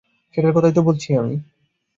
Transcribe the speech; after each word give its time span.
সেটার 0.35 0.53
কথাই 0.53 0.73
তো 0.73 0.81
বলছি 0.81 1.09
আমি। 1.15 1.35